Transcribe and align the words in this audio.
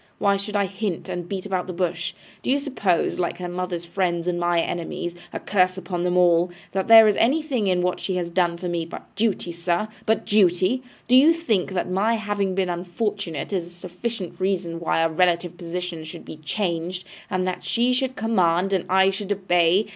Why 0.17 0.35
should 0.35 0.55
I 0.55 0.65
hint, 0.65 1.09
and 1.09 1.29
beat 1.29 1.45
about 1.45 1.67
the 1.67 1.73
bush? 1.73 2.15
Do 2.41 2.49
you 2.49 2.57
suppose, 2.57 3.19
like 3.19 3.37
her 3.37 3.47
mother's 3.47 3.85
friends 3.85 4.25
and 4.25 4.39
my 4.39 4.59
enemies 4.59 5.15
a 5.31 5.39
curse 5.39 5.77
upon 5.77 6.01
them 6.01 6.17
all! 6.17 6.49
that 6.71 6.87
there 6.87 7.07
is 7.07 7.15
anything 7.17 7.67
in 7.67 7.83
what 7.83 7.99
she 7.99 8.15
has 8.15 8.27
done 8.31 8.57
for 8.57 8.67
me 8.67 8.83
but 8.83 9.13
duty, 9.15 9.51
sir, 9.51 9.89
but 10.07 10.25
duty? 10.25 10.81
Or 10.83 10.89
do 11.09 11.15
you 11.15 11.33
think 11.33 11.73
that 11.73 11.87
my 11.87 12.15
having 12.15 12.55
been 12.55 12.67
unfortunate 12.67 13.53
is 13.53 13.67
a 13.67 13.69
sufficient 13.69 14.39
reason 14.39 14.79
why 14.79 15.03
our 15.03 15.11
relative 15.11 15.55
positions 15.55 16.07
should 16.07 16.25
be 16.25 16.37
changed, 16.37 17.03
and 17.29 17.47
that 17.47 17.63
she 17.63 17.93
should 17.93 18.15
command 18.15 18.73
and 18.73 18.85
I 18.89 19.11
should 19.11 19.31
obey? 19.31 19.85